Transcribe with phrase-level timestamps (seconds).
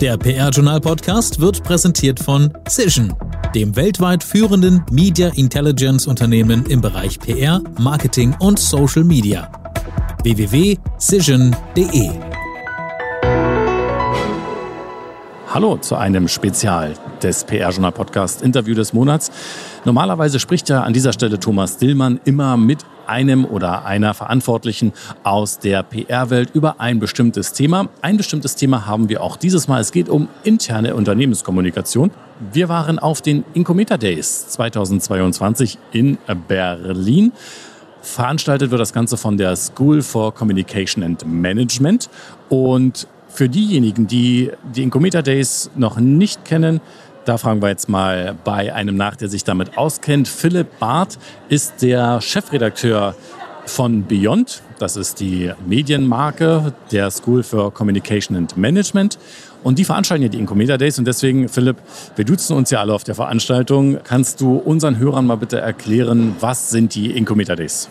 [0.00, 3.12] Der PR-Journal-Podcast wird präsentiert von Cision,
[3.52, 9.50] dem weltweit führenden Media Intelligence Unternehmen im Bereich PR, Marketing und Social Media.
[10.22, 12.10] www.cision.de
[15.48, 19.30] Hallo zu einem Spezial des PR-Journal-Podcast Interview des Monats.
[19.84, 24.92] Normalerweise spricht ja an dieser Stelle Thomas Dillmann immer mit einem oder einer Verantwortlichen
[25.24, 27.88] aus der PR-Welt über ein bestimmtes Thema.
[28.02, 29.80] Ein bestimmtes Thema haben wir auch dieses Mal.
[29.80, 32.10] Es geht um interne Unternehmenskommunikation.
[32.52, 37.32] Wir waren auf den Incometer Days 2022 in Berlin.
[38.02, 42.08] Veranstaltet wird das Ganze von der School for Communication and Management.
[42.48, 46.80] Und für diejenigen, die die Incometer Days noch nicht kennen,
[47.28, 50.28] da fragen wir jetzt mal bei einem nach, der sich damit auskennt.
[50.28, 51.18] Philipp Barth
[51.50, 53.14] ist der Chefredakteur
[53.66, 54.62] von Beyond.
[54.78, 59.18] Das ist die Medienmarke der School for Communication and Management.
[59.62, 60.98] Und die veranstalten ja die Incometer Days.
[60.98, 61.76] Und deswegen, Philipp,
[62.16, 63.98] wir duzen uns ja alle auf der Veranstaltung.
[64.04, 67.90] Kannst du unseren Hörern mal bitte erklären, was sind die Incometer Days?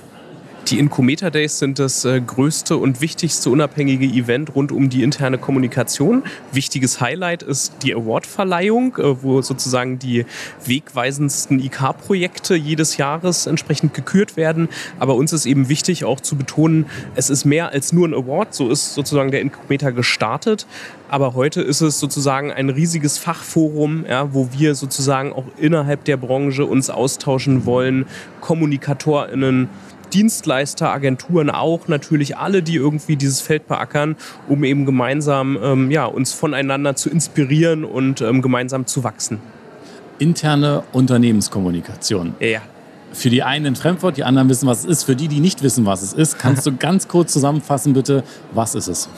[0.70, 5.38] Die Incometer Days sind das äh, größte und wichtigste unabhängige Event rund um die interne
[5.38, 6.24] Kommunikation.
[6.52, 10.26] Wichtiges Highlight ist die Awardverleihung, äh, wo sozusagen die
[10.66, 14.68] wegweisendsten IK-Projekte jedes Jahres entsprechend gekürt werden.
[15.00, 18.54] Aber uns ist eben wichtig auch zu betonen, es ist mehr als nur ein Award.
[18.54, 20.68] So ist sozusagen der Incometer gestartet.
[21.08, 26.18] Aber heute ist es sozusagen ein riesiges Fachforum, ja, wo wir sozusagen auch innerhalb der
[26.18, 28.06] Branche uns austauschen wollen,
[28.42, 29.70] KommunikatorInnen,
[30.14, 34.16] Dienstleister, Agenturen auch, natürlich alle, die irgendwie dieses Feld beackern,
[34.48, 39.40] um eben gemeinsam ähm, ja, uns voneinander zu inspirieren und ähm, gemeinsam zu wachsen.
[40.20, 42.36] Interne Unternehmenskommunikation.
[42.40, 42.62] Ja.
[43.18, 45.04] Für die einen ein Fremdwort, die anderen wissen, was es ist.
[45.06, 48.24] Für die, die nicht wissen, was es ist, kannst du ganz kurz zusammenfassen, bitte,
[48.54, 49.10] was ist es?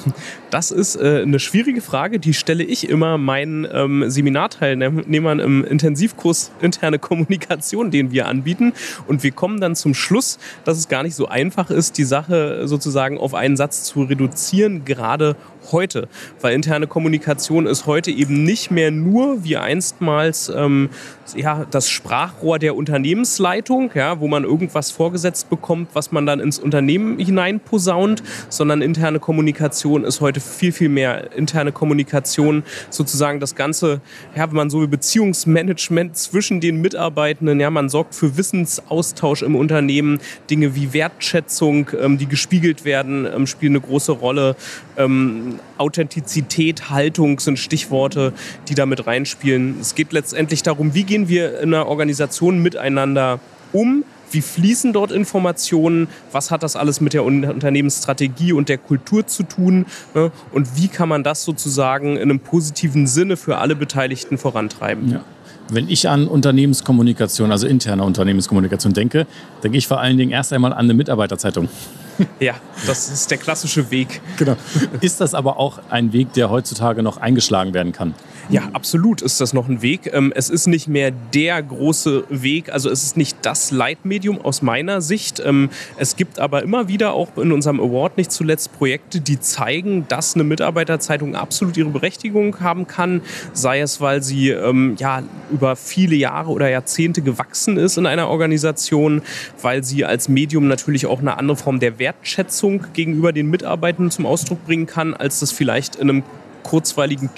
[0.52, 6.52] Das ist äh, eine schwierige Frage, die stelle ich immer meinen ähm, Seminarteilnehmern im Intensivkurs
[6.61, 8.72] interne Kommunikation, den wir anbieten.
[9.05, 12.67] Und wir kommen dann zum Schluss, dass es gar nicht so einfach ist, die Sache
[12.67, 15.36] sozusagen auf einen Satz zu reduzieren, gerade
[15.71, 16.08] heute.
[16.42, 20.89] Weil interne Kommunikation ist heute eben nicht mehr nur wie einstmals ähm,
[21.36, 26.59] ja, das Sprachrohr der Unternehmensleitung, ja, wo man irgendwas vorgesetzt bekommt, was man dann ins
[26.59, 31.36] Unternehmen hineinposaunt, sondern interne Kommunikation ist heute viel, viel mehr.
[31.36, 34.02] Interne Kommunikation, sozusagen das Ganze,
[34.36, 39.55] ja, wenn man so wie Beziehungsmanagement zwischen den Mitarbeitenden, ja, man sorgt für Wissensaustausch im
[39.55, 40.19] Unternehmen,
[40.49, 44.55] Dinge wie Wertschätzung, ähm, die gespiegelt werden, ähm, spielen eine große Rolle.
[44.98, 48.33] Ähm, Authentizität, Haltung sind Stichworte,
[48.67, 49.77] die da mit reinspielen.
[49.80, 53.39] Es geht letztendlich darum, wie gehen wir in einer Organisation miteinander
[53.71, 56.08] um, wie fließen dort Informationen?
[56.32, 59.86] Was hat das alles mit der Unternehmensstrategie und der Kultur zu tun?
[60.14, 60.32] Ne?
[60.52, 65.11] Und wie kann man das sozusagen in einem positiven Sinne für alle Beteiligten vorantreiben?
[65.11, 65.23] Ja.
[65.71, 69.27] Wenn ich an Unternehmenskommunikation, also interne Unternehmenskommunikation denke,
[69.64, 71.70] denke ich vor allen Dingen erst einmal an eine Mitarbeiterzeitung.
[72.39, 72.55] Ja,
[72.87, 74.21] das ist der klassische Weg.
[74.37, 74.55] Genau.
[75.02, 78.13] Ist das aber auch ein Weg, der heutzutage noch eingeschlagen werden kann?
[78.52, 80.10] Ja, absolut ist das noch ein Weg.
[80.11, 84.64] Ähm, es ist nicht mehr der große Weg, also es ist nicht das Leitmedium aus
[84.64, 85.39] meiner Sicht.
[85.45, 90.08] Ähm, es gibt aber immer wieder auch in unserem Award nicht zuletzt Projekte, die zeigen,
[90.08, 93.21] dass eine Mitarbeiterzeitung absolut ihre Berechtigung haben kann,
[93.54, 95.21] sei es, weil sie ähm, ja
[95.52, 99.21] über viele Jahre oder Jahrzehnte gewachsen ist in einer Organisation,
[99.61, 104.26] weil sie als Medium natürlich auch eine andere Form der Wertschätzung gegenüber den Mitarbeitenden zum
[104.26, 106.23] Ausdruck bringen kann, als das vielleicht in einem
[106.64, 107.30] kurzweiligen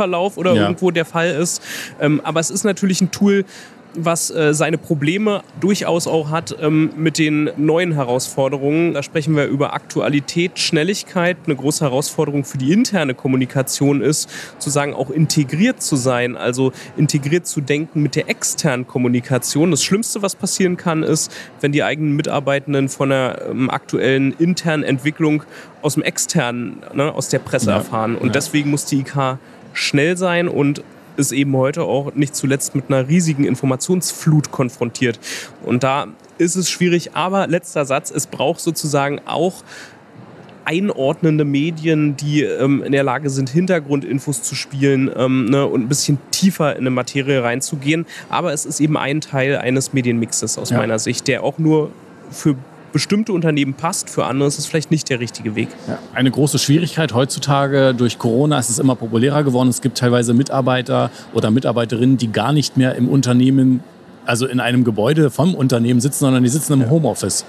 [0.00, 0.62] Chatverlauf oder ja.
[0.62, 1.62] irgendwo der Fall ist.
[2.00, 3.44] Ähm, aber es ist natürlich ein Tool,
[3.94, 8.94] was äh, seine Probleme durchaus auch hat ähm, mit den neuen Herausforderungen.
[8.94, 11.36] Da sprechen wir über Aktualität, Schnelligkeit.
[11.46, 16.72] Eine große Herausforderung für die interne Kommunikation ist, zu sagen, auch integriert zu sein, also
[16.96, 19.72] integriert zu denken mit der externen Kommunikation.
[19.72, 24.84] Das Schlimmste, was passieren kann, ist, wenn die eigenen Mitarbeitenden von einer ähm, aktuellen internen
[24.84, 25.42] Entwicklung
[25.82, 27.78] aus dem externen, ne, aus der Presse ja.
[27.78, 28.14] erfahren.
[28.14, 28.32] Und ja.
[28.32, 29.38] deswegen muss die IK
[29.72, 30.82] schnell sein und
[31.16, 35.18] ist eben heute auch nicht zuletzt mit einer riesigen Informationsflut konfrontiert.
[35.62, 36.08] Und da
[36.38, 39.62] ist es schwierig, aber letzter Satz, es braucht sozusagen auch
[40.64, 45.88] einordnende Medien, die ähm, in der Lage sind, Hintergrundinfos zu spielen ähm, ne, und ein
[45.88, 48.06] bisschen tiefer in eine Materie reinzugehen.
[48.28, 50.76] Aber es ist eben ein Teil eines Medienmixes aus ja.
[50.76, 51.90] meiner Sicht, der auch nur
[52.30, 52.54] für
[52.92, 55.68] bestimmte Unternehmen passt, für andere ist es vielleicht nicht der richtige Weg.
[55.86, 59.68] Ja, eine große Schwierigkeit heutzutage durch Corona ist es immer populärer geworden.
[59.68, 63.82] Es gibt teilweise Mitarbeiter oder Mitarbeiterinnen, die gar nicht mehr im Unternehmen,
[64.26, 66.90] also in einem Gebäude vom Unternehmen sitzen, sondern die sitzen im.
[66.90, 67.44] Homeoffice.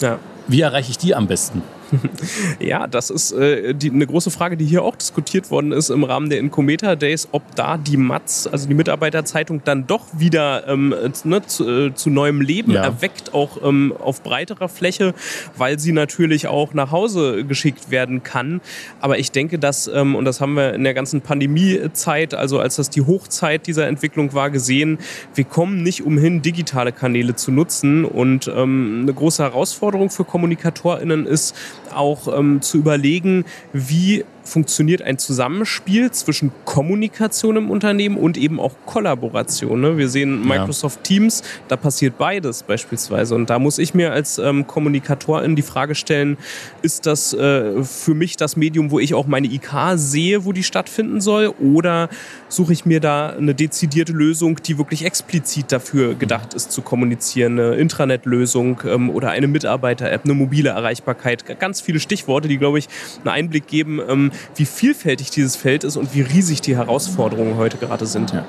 [0.00, 0.18] Ja.
[0.48, 1.62] Wie erreiche ich die am besten?
[2.60, 6.04] Ja, das ist äh, die, eine große Frage, die hier auch diskutiert worden ist im
[6.04, 10.94] Rahmen der Incometer Days, ob da die Matz, also die Mitarbeiterzeitung, dann doch wieder ähm,
[11.24, 12.82] ne, zu, äh, zu, neuem Leben ja.
[12.82, 15.14] erweckt, auch ähm, auf breiterer Fläche,
[15.56, 18.60] weil sie natürlich auch nach Hause geschickt werden kann.
[19.00, 22.76] Aber ich denke, dass, ähm, und das haben wir in der ganzen Pandemiezeit, also als
[22.76, 24.98] das die Hochzeit dieser Entwicklung war, gesehen,
[25.34, 28.04] wir kommen nicht umhin, digitale Kanäle zu nutzen.
[28.04, 31.54] Und ähm, eine große Herausforderung für KommunikatorInnen ist
[31.92, 38.72] auch ähm, zu überlegen, wie funktioniert ein Zusammenspiel zwischen Kommunikation im Unternehmen und eben auch
[38.86, 39.80] Kollaboration.
[39.80, 39.96] Ne?
[39.96, 41.02] Wir sehen Microsoft ja.
[41.02, 43.34] Teams, da passiert beides beispielsweise.
[43.34, 46.36] Und da muss ich mir als ähm, Kommunikatorin die Frage stellen,
[46.82, 50.62] ist das äh, für mich das Medium, wo ich auch meine IK sehe, wo die
[50.62, 51.54] stattfinden soll?
[51.60, 52.08] Oder
[52.48, 57.58] suche ich mir da eine dezidierte Lösung, die wirklich explizit dafür gedacht ist, zu kommunizieren?
[57.58, 61.44] Eine Intranet-Lösung ähm, oder eine Mitarbeiter-App, eine mobile Erreichbarkeit.
[61.60, 62.88] Ganz viele Stichworte, die, glaube ich,
[63.24, 67.76] einen Einblick geben, ähm, wie vielfältig dieses Feld ist und wie riesig die Herausforderungen heute
[67.76, 68.32] gerade sind.
[68.32, 68.44] Ja.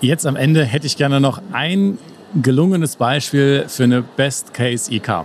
[0.00, 1.98] Jetzt am Ende hätte ich gerne noch ein
[2.40, 5.24] gelungenes Beispiel für eine Best-Case-IK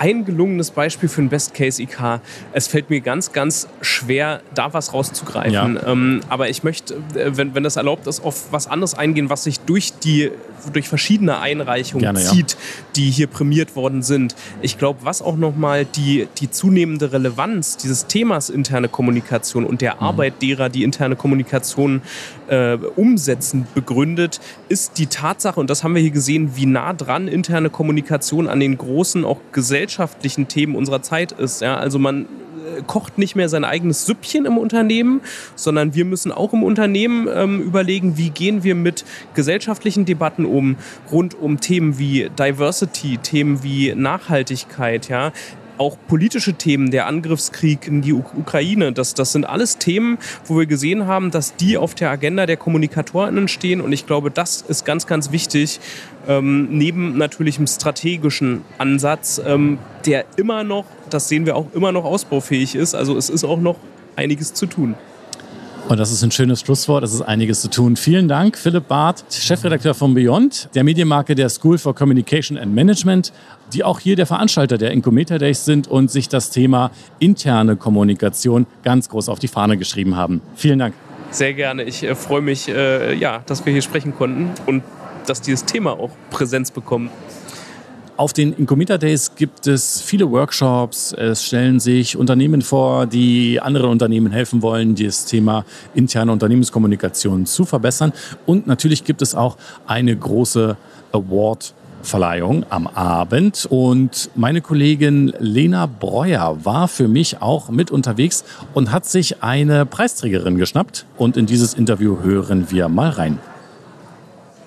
[0.00, 2.20] ein gelungenes Beispiel für ein Best-Case-IK.
[2.54, 5.76] Es fällt mir ganz, ganz schwer, da was rauszugreifen.
[5.76, 5.86] Ja.
[5.86, 9.44] Ähm, aber ich möchte, äh, wenn, wenn das erlaubt ist, auf was anderes eingehen, was
[9.44, 10.30] sich durch die
[10.72, 12.58] durch verschiedene Einreichungen Gerne, zieht, ja.
[12.96, 14.34] die hier prämiert worden sind.
[14.60, 19.96] Ich glaube, was auch nochmal die, die zunehmende Relevanz dieses Themas interne Kommunikation und der
[19.96, 20.02] mhm.
[20.02, 22.02] Arbeit derer, die interne Kommunikation
[22.50, 27.28] äh, umsetzen, begründet, ist die Tatsache, und das haben wir hier gesehen, wie nah dran
[27.28, 31.62] interne Kommunikation an den großen, auch gesellschaftlichen Themen unserer Zeit ist.
[31.62, 31.76] Ja?
[31.76, 32.26] Also man
[32.86, 35.20] kocht nicht mehr sein eigenes Süppchen im Unternehmen,
[35.54, 39.04] sondern wir müssen auch im Unternehmen ähm, überlegen, wie gehen wir mit
[39.34, 40.76] gesellschaftlichen Debatten um,
[41.10, 45.32] rund um Themen wie Diversity, Themen wie Nachhaltigkeit, ja,
[45.80, 50.66] auch politische Themen, der Angriffskrieg in die Ukraine, das, das sind alles Themen, wo wir
[50.66, 53.80] gesehen haben, dass die auf der Agenda der KommunikatorInnen stehen.
[53.80, 55.80] Und ich glaube, das ist ganz, ganz wichtig,
[56.28, 61.92] ähm, neben natürlich einem strategischen Ansatz, ähm, der immer noch, das sehen wir auch, immer
[61.92, 62.94] noch ausbaufähig ist.
[62.94, 63.76] Also es ist auch noch
[64.16, 64.96] einiges zu tun.
[65.88, 67.02] Und das ist ein schönes Schlusswort.
[67.02, 67.96] Es ist einiges zu tun.
[67.96, 73.32] Vielen Dank, Philipp Barth, Chefredakteur von Beyond, der Medienmarke der School for Communication and Management,
[73.72, 78.66] die auch hier der Veranstalter der Incometer Days sind und sich das Thema interne Kommunikation
[78.84, 80.40] ganz groß auf die Fahne geschrieben haben.
[80.54, 80.94] Vielen Dank.
[81.32, 81.84] Sehr gerne.
[81.84, 84.82] Ich äh, freue mich, äh, ja, dass wir hier sprechen konnten und
[85.26, 87.10] dass dieses Thema auch Präsenz bekommt.
[88.20, 91.14] Auf den Incomita Days gibt es viele Workshops.
[91.14, 95.64] Es stellen sich Unternehmen vor, die anderen Unternehmen helfen wollen, das Thema
[95.94, 98.12] interne Unternehmenskommunikation zu verbessern.
[98.44, 99.56] Und natürlich gibt es auch
[99.86, 100.76] eine große
[101.12, 101.72] Award
[102.02, 108.44] Verleihung am Abend und meine Kollegin Lena Breuer war für mich auch mit unterwegs
[108.74, 113.38] und hat sich eine Preisträgerin geschnappt und in dieses Interview hören wir mal rein.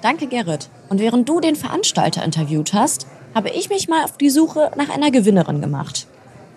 [0.01, 0.69] Danke Gerrit.
[0.89, 4.89] Und während du den Veranstalter interviewt hast, habe ich mich mal auf die Suche nach
[4.89, 6.07] einer Gewinnerin gemacht.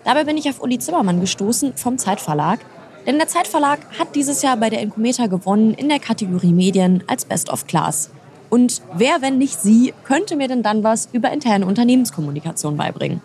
[0.03, 2.59] Dabei bin ich auf Uli Zimmermann gestoßen vom Zeitverlag,
[3.05, 7.25] denn der Zeitverlag hat dieses Jahr bei der Inkometa gewonnen in der Kategorie Medien als
[7.25, 8.09] Best of Class.
[8.49, 13.21] Und wer, wenn nicht Sie, könnte mir denn dann was über interne Unternehmenskommunikation beibringen?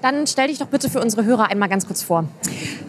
[0.00, 2.24] Dann stell dich doch bitte für unsere Hörer einmal ganz kurz vor.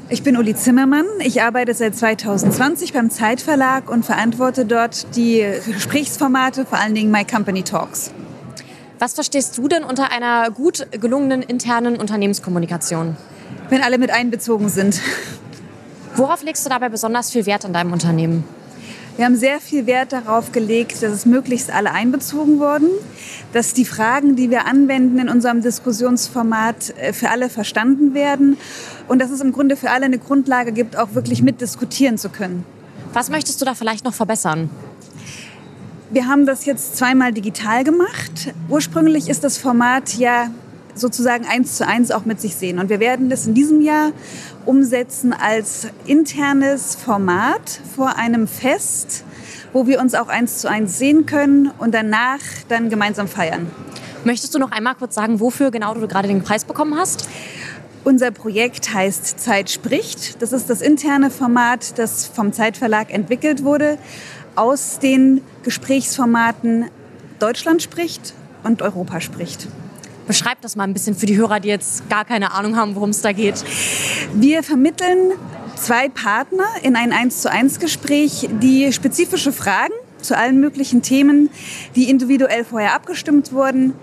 [0.10, 1.06] Ich bin Uli Zimmermann.
[1.20, 7.26] Ich arbeite seit 2020 beim Zeitverlag und verantworte dort die Gesprächsformate, vor allen Dingen My
[7.26, 8.12] Company Talks.
[9.04, 13.18] Was verstehst du denn unter einer gut gelungenen internen Unternehmenskommunikation?
[13.68, 15.02] Wenn alle mit einbezogen sind.
[16.16, 18.46] Worauf legst du dabei besonders viel Wert in deinem Unternehmen?
[19.18, 22.88] Wir haben sehr viel Wert darauf gelegt, dass es möglichst alle einbezogen wurden,
[23.52, 28.56] dass die Fragen, die wir anwenden in unserem Diskussionsformat, äh, für alle verstanden werden
[29.10, 32.64] und dass es im Grunde für alle eine Grundlage gibt, auch wirklich mitdiskutieren zu können.
[33.12, 34.70] Was möchtest du da vielleicht noch verbessern?
[36.14, 38.54] Wir haben das jetzt zweimal digital gemacht.
[38.70, 40.52] Ursprünglich ist das Format ja
[40.94, 42.78] sozusagen eins zu eins auch mit sich sehen.
[42.78, 44.12] Und wir werden das in diesem Jahr
[44.64, 49.24] umsetzen als internes Format vor einem Fest,
[49.74, 53.72] wo wir uns auch eins zu eins sehen können und danach dann gemeinsam feiern.
[54.24, 57.28] Möchtest du noch einmal kurz sagen, wofür genau du gerade den Preis bekommen hast?
[58.04, 60.44] Unser Projekt heißt Zeit spricht.
[60.44, 63.98] Das ist das interne Format, das vom Zeitverlag entwickelt wurde
[64.56, 66.86] aus den Gesprächsformaten
[67.40, 68.34] Deutschland spricht
[68.64, 69.68] und Europa spricht.
[70.28, 73.10] Beschreib das mal ein bisschen für die Hörer, die jetzt gar keine Ahnung haben, worum
[73.10, 73.64] es da geht.
[74.34, 75.34] Wir vermitteln
[75.76, 81.50] zwei Partner in ein 1 zu 1 Gespräch, die spezifische Fragen zu allen möglichen Themen,
[81.96, 83.94] die individuell vorher abgestimmt wurden,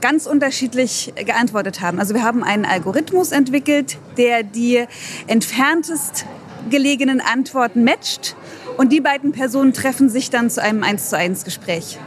[0.00, 1.98] ganz unterschiedlich geantwortet haben.
[1.98, 4.84] Also wir haben einen Algorithmus entwickelt, der die
[5.26, 6.24] entferntest
[6.70, 8.34] gelegenen Antworten matcht
[8.76, 11.98] und die beiden Personen treffen sich dann zu einem 1 zu 1 Gespräch.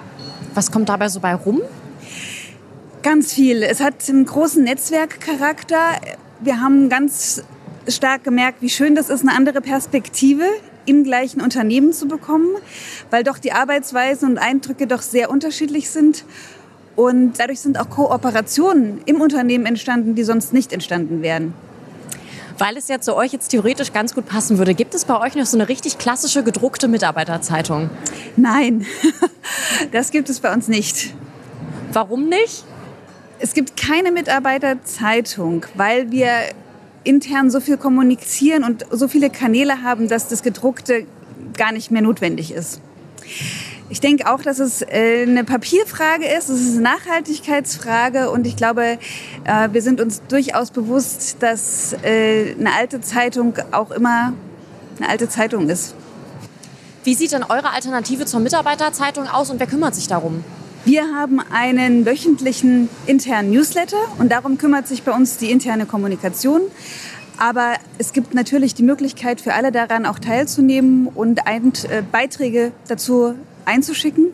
[0.53, 1.61] Was kommt dabei so bei rum?
[3.01, 3.63] Ganz viel.
[3.63, 6.01] Es hat einen großen Netzwerkcharakter.
[6.41, 7.43] Wir haben ganz
[7.87, 10.43] stark gemerkt, wie schön das ist, eine andere Perspektive
[10.85, 12.47] im gleichen Unternehmen zu bekommen,
[13.09, 16.25] weil doch die Arbeitsweisen und Eindrücke doch sehr unterschiedlich sind.
[16.95, 21.53] Und dadurch sind auch Kooperationen im Unternehmen entstanden, die sonst nicht entstanden wären.
[22.59, 25.35] Weil es ja zu euch jetzt theoretisch ganz gut passen würde, gibt es bei euch
[25.35, 27.89] noch so eine richtig klassische gedruckte Mitarbeiterzeitung?
[28.35, 28.85] Nein,
[29.93, 31.13] das gibt es bei uns nicht.
[31.93, 32.65] Warum nicht?
[33.39, 36.31] Es gibt keine Mitarbeiterzeitung, weil wir
[37.05, 41.05] intern so viel kommunizieren und so viele Kanäle haben, dass das Gedruckte
[41.57, 42.81] gar nicht mehr notwendig ist.
[43.91, 48.55] Ich denke auch, dass es äh, eine Papierfrage ist, es ist eine Nachhaltigkeitsfrage und ich
[48.55, 48.99] glaube,
[49.45, 54.33] äh, wir sind uns durchaus bewusst, dass äh, eine alte Zeitung auch immer
[54.99, 55.95] eine alte Zeitung ist.
[57.03, 60.43] Wie sieht denn eure Alternative zur Mitarbeiterzeitung aus und wer kümmert sich darum?
[60.85, 66.61] Wir haben einen wöchentlichen internen Newsletter und darum kümmert sich bei uns die interne Kommunikation.
[67.37, 71.39] Aber es gibt natürlich die Möglichkeit für alle daran auch teilzunehmen und
[72.11, 73.35] Beiträge dazu
[73.65, 74.27] einzuschicken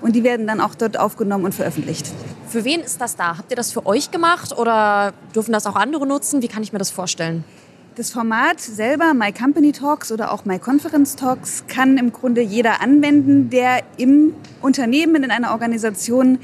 [0.00, 2.10] und die werden dann auch dort aufgenommen und veröffentlicht.
[2.48, 3.38] Für wen ist das da?
[3.38, 6.42] Habt ihr das für euch gemacht oder dürfen das auch andere nutzen?
[6.42, 7.44] Wie kann ich mir das vorstellen?
[7.94, 12.80] Das Format selber, My Company Talks oder auch My Conference Talks, kann im Grunde jeder
[12.80, 16.38] anwenden, der im Unternehmen, in einer Organisation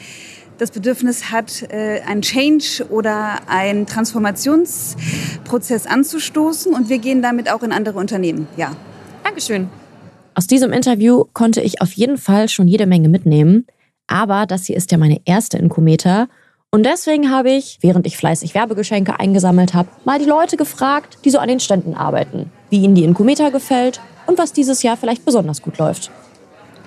[0.58, 6.74] das Bedürfnis hat, äh, einen Change oder einen Transformationsprozess anzustoßen.
[6.74, 8.46] Und wir gehen damit auch in andere Unternehmen.
[8.56, 8.72] Ja.
[9.24, 9.70] Dankeschön.
[10.38, 13.66] Aus diesem Interview konnte ich auf jeden Fall schon jede Menge mitnehmen.
[14.06, 16.28] Aber das hier ist ja meine erste Inkometer.
[16.70, 21.30] Und deswegen habe ich, während ich fleißig Werbegeschenke eingesammelt habe, mal die Leute gefragt, die
[21.30, 25.24] so an den Ständen arbeiten, wie ihnen die Inkometer gefällt und was dieses Jahr vielleicht
[25.24, 26.12] besonders gut läuft.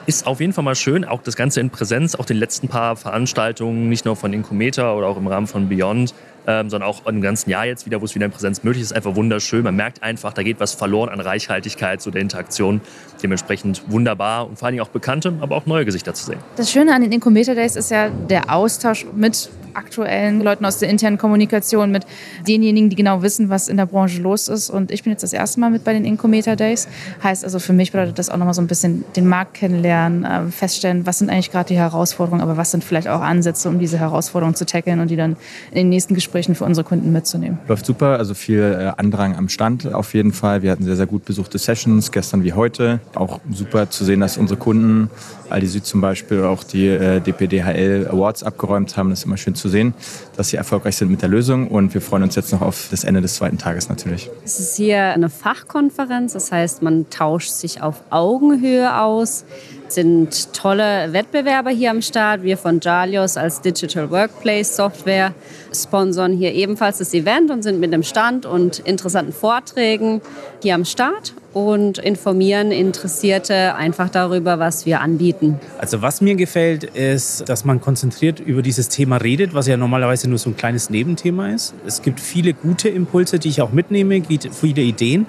[0.05, 2.96] Ist auf jeden Fall mal schön, auch das Ganze in Präsenz, auch den letzten paar
[2.96, 6.13] Veranstaltungen, nicht nur von Inkometer oder auch im Rahmen von Beyond,
[6.48, 8.93] ähm, sondern auch im ganzen Jahr jetzt wieder, wo es wieder in Präsenz möglich ist,
[8.93, 9.63] einfach wunderschön.
[9.63, 12.81] Man merkt einfach, da geht was verloren an Reichhaltigkeit, so der Interaktion.
[13.21, 16.39] Dementsprechend wunderbar und vor allen Dingen auch bekannte, aber auch neue Gesichter zu sehen.
[16.55, 20.89] Das Schöne an den Incometer Days ist ja der Austausch mit aktuellen Leuten aus der
[20.89, 22.05] internen Kommunikation, mit
[22.47, 24.69] denjenigen, die genau wissen, was in der Branche los ist.
[24.69, 26.87] Und ich bin jetzt das erste Mal mit bei den Incometer Days.
[27.23, 30.51] Heißt also für mich bedeutet das auch nochmal so ein bisschen den Markt kennenlernen, äh,
[30.51, 33.97] feststellen, was sind eigentlich gerade die Herausforderungen, aber was sind vielleicht auch Ansätze, um diese
[33.99, 35.35] Herausforderungen zu tackeln und die dann
[35.71, 37.59] in den nächsten Gesprächen Gesprächen für unsere Kunden mitzunehmen.
[37.67, 40.61] Läuft super, also viel äh, Andrang am Stand auf jeden Fall.
[40.61, 42.99] Wir hatten sehr, sehr gut besuchte Sessions, gestern wie heute.
[43.15, 45.09] Auch super zu sehen, dass unsere Kunden,
[45.49, 49.09] Aldi Süd zum Beispiel, auch die äh, DPDHL Awards abgeräumt haben.
[49.09, 49.94] Das ist immer schön zu sehen,
[50.38, 51.68] dass sie erfolgreich sind mit der Lösung.
[51.68, 54.30] Und wir freuen uns jetzt noch auf das Ende des zweiten Tages natürlich.
[54.44, 59.46] Es ist hier eine Fachkonferenz, das heißt, man tauscht sich auf Augenhöhe aus
[59.94, 62.44] sind tolle Wettbewerber hier am Start.
[62.44, 65.34] Wir von Jalios als Digital Workplace Software
[65.74, 70.22] sponsern hier ebenfalls das Event und sind mit dem Stand und interessanten Vorträgen
[70.62, 75.60] hier am Start und informieren Interessierte einfach darüber, was wir anbieten.
[75.79, 80.29] Also was mir gefällt, ist, dass man konzentriert über dieses Thema redet, was ja normalerweise
[80.29, 81.74] nur so ein kleines Nebenthema ist.
[81.86, 85.25] Es gibt viele gute Impulse, die ich auch mitnehme, viele Ideen.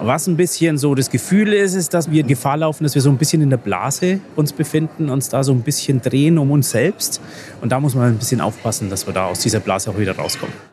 [0.00, 3.10] Was ein bisschen so das Gefühl ist, ist, dass wir Gefahr laufen, dass wir so
[3.10, 6.70] ein bisschen in der Blase uns befinden, uns da so ein bisschen drehen um uns
[6.70, 7.20] selbst.
[7.60, 10.16] Und da muss man ein bisschen aufpassen, dass wir da aus dieser Blase auch wieder
[10.16, 10.71] rauskommen.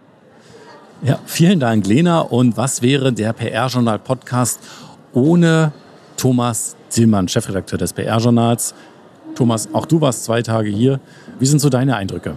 [1.02, 2.20] Ja, vielen Dank, Lena.
[2.20, 4.60] Und was wäre der PR-Journal-Podcast
[5.14, 5.72] ohne
[6.18, 8.76] Thomas Zillmann, Chefredakteur des PR-Journals?
[9.34, 11.00] Thomas, auch du warst zwei Tage hier.
[11.40, 12.36] Wie sind so deine Eindrücke?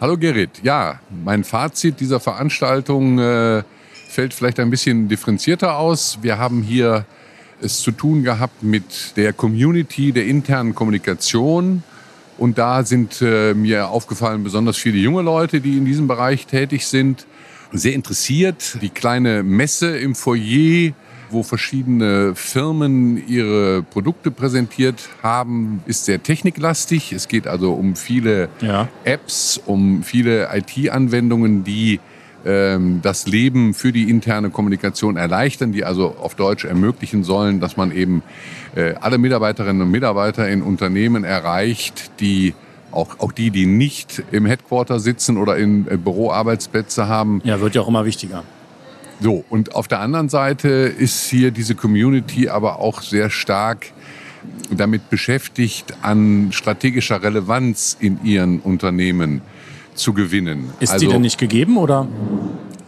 [0.00, 0.62] Hallo Gerrit.
[0.62, 3.64] Ja, mein Fazit dieser Veranstaltung äh,
[4.08, 6.18] fällt vielleicht ein bisschen differenzierter aus.
[6.22, 7.04] Wir haben hier
[7.60, 11.82] es zu tun gehabt mit der Community der internen Kommunikation.
[12.38, 16.86] Und da sind äh, mir aufgefallen besonders viele junge Leute, die in diesem Bereich tätig
[16.86, 17.26] sind.
[17.72, 18.78] Sehr interessiert.
[18.80, 20.92] Die kleine Messe im Foyer,
[21.30, 27.12] wo verschiedene Firmen ihre Produkte präsentiert haben, ist sehr techniklastig.
[27.12, 28.88] Es geht also um viele ja.
[29.04, 32.00] Apps, um viele IT-Anwendungen, die
[32.44, 37.76] ähm, das Leben für die interne Kommunikation erleichtern, die also auf Deutsch ermöglichen sollen, dass
[37.76, 38.22] man eben
[38.76, 42.54] äh, alle Mitarbeiterinnen und Mitarbeiter in Unternehmen erreicht, die
[42.96, 47.40] auch, auch die, die nicht im Headquarter sitzen oder in äh, Büroarbeitsplätze haben.
[47.44, 48.42] Ja, wird ja auch immer wichtiger.
[49.20, 53.92] So, und auf der anderen Seite ist hier diese Community aber auch sehr stark
[54.70, 59.40] damit beschäftigt, an strategischer Relevanz in ihren Unternehmen
[59.94, 60.70] zu gewinnen.
[60.80, 62.06] Ist also, die denn nicht gegeben oder?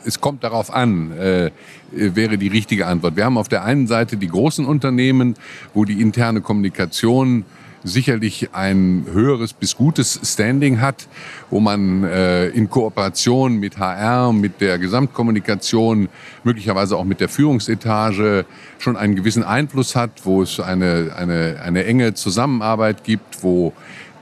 [0.05, 1.51] Es kommt darauf an, äh,
[1.91, 3.17] wäre die richtige Antwort.
[3.17, 5.35] Wir haben auf der einen Seite die großen Unternehmen,
[5.75, 7.45] wo die interne Kommunikation
[7.85, 11.09] sicherlich ein höheres bis gutes Standing hat,
[11.51, 16.09] wo man äh, in Kooperation mit HR, mit der Gesamtkommunikation,
[16.45, 18.45] möglicherweise auch mit der Führungsetage
[18.79, 23.73] schon einen gewissen Einfluss hat, wo es eine, eine, eine enge Zusammenarbeit gibt, wo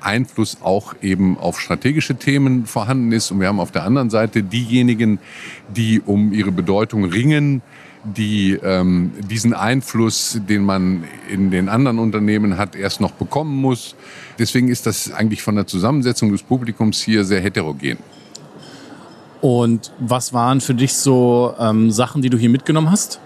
[0.01, 3.31] Einfluss auch eben auf strategische Themen vorhanden ist.
[3.31, 5.19] Und wir haben auf der anderen Seite diejenigen,
[5.69, 7.63] die um ihre Bedeutung ringen,
[8.15, 13.95] die ähm, diesen Einfluss, den man in den anderen Unternehmen hat, erst noch bekommen muss.
[14.39, 17.99] Deswegen ist das eigentlich von der Zusammensetzung des Publikums hier sehr heterogen.
[19.41, 23.21] Und was waren für dich so ähm, Sachen, die du hier mitgenommen hast?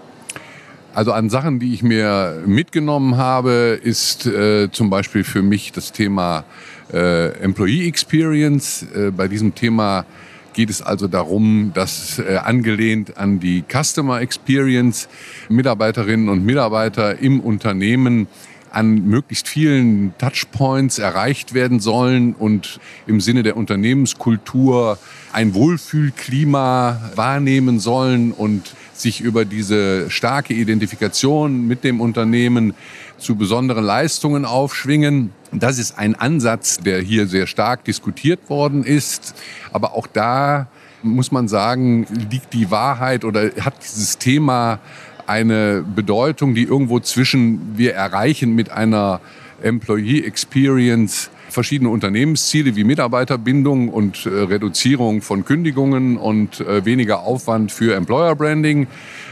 [0.93, 5.93] Also an Sachen, die ich mir mitgenommen habe, ist äh, zum Beispiel für mich das
[5.93, 6.43] Thema
[6.91, 8.85] äh, Employee Experience.
[8.93, 10.05] Äh, bei diesem Thema
[10.53, 15.07] geht es also darum, dass äh, angelehnt an die Customer Experience
[15.49, 18.27] Mitarbeiterinnen und Mitarbeiter im Unternehmen
[18.71, 24.97] an möglichst vielen Touchpoints erreicht werden sollen und im Sinne der Unternehmenskultur
[25.33, 32.73] ein Wohlfühlklima wahrnehmen sollen und sich über diese starke Identifikation mit dem Unternehmen
[33.21, 35.31] zu besonderen Leistungen aufschwingen.
[35.51, 39.35] Das ist ein Ansatz, der hier sehr stark diskutiert worden ist.
[39.71, 40.67] Aber auch da
[41.03, 44.79] muss man sagen, liegt die Wahrheit oder hat dieses Thema
[45.27, 49.21] eine Bedeutung, die irgendwo zwischen wir erreichen mit einer
[49.61, 57.71] Employee Experience verschiedene Unternehmensziele wie Mitarbeiterbindung und äh, Reduzierung von Kündigungen und äh, weniger Aufwand
[57.71, 58.87] für Employer Branding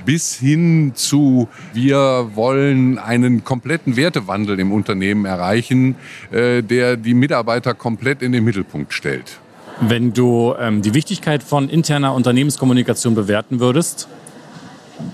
[0.05, 5.95] bis hin zu wir wollen einen kompletten Wertewandel im Unternehmen erreichen,
[6.31, 9.39] äh, der die Mitarbeiter komplett in den Mittelpunkt stellt.
[9.81, 14.09] Wenn du ähm, die Wichtigkeit von interner Unternehmenskommunikation bewerten würdest,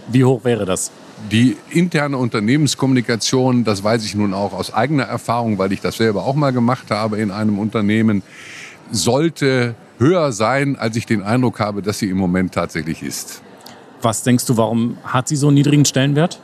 [0.07, 0.91] wie hoch wäre das?
[1.31, 6.25] Die interne Unternehmenskommunikation, das weiß ich nun auch aus eigener Erfahrung, weil ich das selber
[6.25, 8.21] auch mal gemacht habe in einem Unternehmen,
[8.91, 13.41] sollte höher sein, als ich den Eindruck habe, dass sie im Moment tatsächlich ist.
[14.01, 16.41] Was denkst du, warum hat sie so einen niedrigen Stellenwert?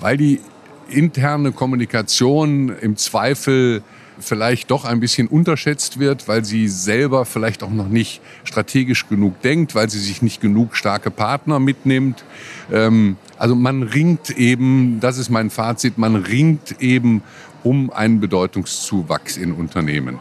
[0.00, 0.40] Weil die
[0.88, 3.82] interne Kommunikation im Zweifel
[4.20, 9.40] vielleicht doch ein bisschen unterschätzt wird, weil sie selber vielleicht auch noch nicht strategisch genug
[9.42, 12.24] denkt, weil sie sich nicht genug starke Partner mitnimmt.
[12.72, 17.22] Ähm, also man ringt eben, das ist mein Fazit, man ringt eben
[17.64, 20.18] um einen Bedeutungszuwachs in Unternehmen.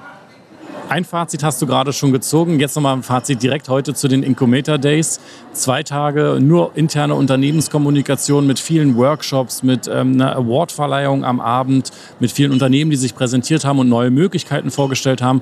[0.89, 2.61] Ein Fazit hast du gerade schon gezogen.
[2.61, 5.19] Jetzt nochmal ein Fazit direkt heute zu den Incubator Days.
[5.51, 12.31] Zwei Tage nur interne Unternehmenskommunikation mit vielen Workshops, mit ähm, einer Awardverleihung am Abend, mit
[12.31, 15.41] vielen Unternehmen, die sich präsentiert haben und neue Möglichkeiten vorgestellt haben.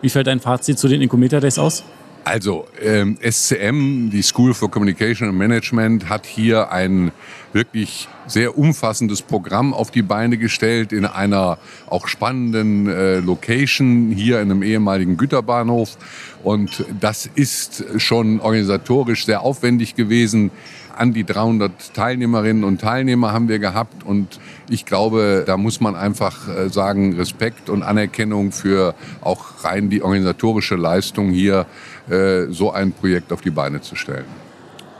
[0.00, 1.82] Wie fällt dein Fazit zu den Incubator Days aus?
[2.24, 7.10] Also ähm, SCM, die School for Communication and Management, hat hier ein
[7.52, 11.58] wirklich sehr umfassendes Programm auf die Beine gestellt in einer
[11.88, 15.98] auch spannenden äh, Location hier in einem ehemaligen Güterbahnhof.
[16.44, 20.52] Und das ist schon organisatorisch sehr aufwendig gewesen
[20.96, 24.04] an die 300 Teilnehmerinnen und Teilnehmer haben wir gehabt.
[24.04, 29.90] Und ich glaube, da muss man einfach äh, sagen, Respekt und Anerkennung für auch rein
[29.90, 31.66] die organisatorische Leistung hier,
[32.08, 34.26] äh, so ein Projekt auf die Beine zu stellen.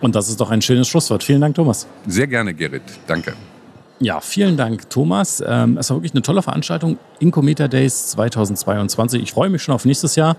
[0.01, 1.23] Und das ist doch ein schönes Schlusswort.
[1.23, 1.87] Vielen Dank, Thomas.
[2.07, 2.83] Sehr gerne, Gerrit.
[3.07, 3.35] Danke.
[4.03, 5.41] Ja, vielen Dank, Thomas.
[5.47, 6.99] Ähm, es war wirklich eine tolle Veranstaltung.
[7.21, 9.23] Incometer Days 2022.
[9.23, 10.37] Ich freue mich schon auf nächstes Jahr.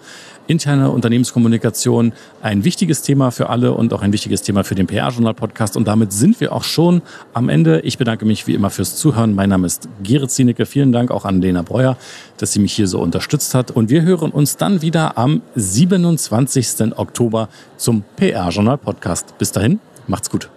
[0.47, 5.77] Interne Unternehmenskommunikation, ein wichtiges Thema für alle und auch ein wichtiges Thema für den PR-Journal-Podcast.
[5.77, 7.01] Und damit sind wir auch schon
[7.33, 7.79] am Ende.
[7.85, 9.33] Ich bedanke mich wie immer fürs Zuhören.
[9.33, 10.65] Mein Name ist Gerrit Zienicke.
[10.65, 11.95] Vielen Dank auch an Lena Breuer,
[12.39, 13.71] dass sie mich hier so unterstützt hat.
[13.71, 16.97] Und wir hören uns dann wieder am 27.
[16.97, 17.47] Oktober
[17.77, 19.37] zum PR-Journal-Podcast.
[19.37, 20.49] Bis dahin, macht's gut.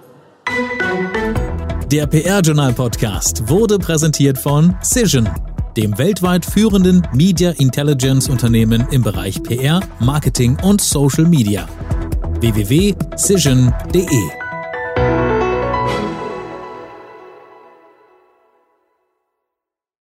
[1.92, 5.28] Der PR-Journal-Podcast wurde präsentiert von Cision,
[5.76, 11.68] dem weltweit führenden Media Intelligence Unternehmen im Bereich PR, Marketing und Social Media.
[12.40, 14.45] www.cision.de